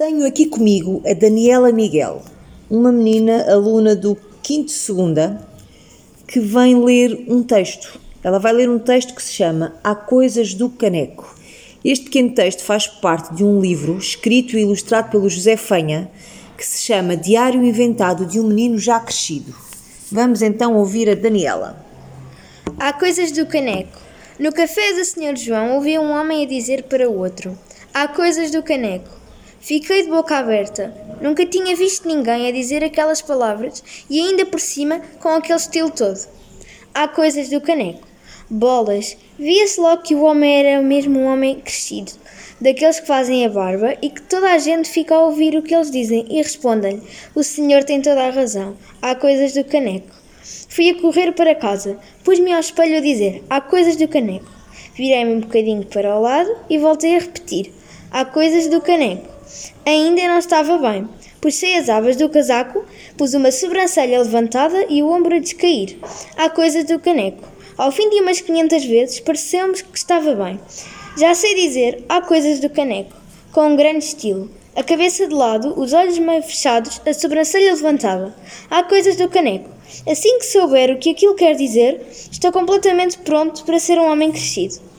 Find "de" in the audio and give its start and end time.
13.34-13.44, 18.24-18.40, 30.04-30.08, 68.10-68.20, 75.28-75.34